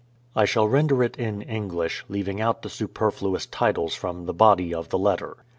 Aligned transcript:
I 0.35 0.45
shall 0.45 0.67
render 0.67 1.03
it 1.03 1.15
in 1.17 1.43
English, 1.43 2.05
leaving 2.09 2.41
out 2.41 2.63
the 2.63 2.71
superfluous 2.71 3.45
titles 3.45 3.93
from 3.93 4.25
the 4.25 4.33
body 4.33 4.73
of 4.73 4.89
the 4.89 4.97
letter. 4.97 5.37